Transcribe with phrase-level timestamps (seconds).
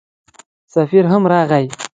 [0.73, 1.65] سفیر هم راغی.